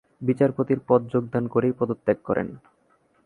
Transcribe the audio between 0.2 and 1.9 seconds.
বিচারপতির পদ যোগদান করেই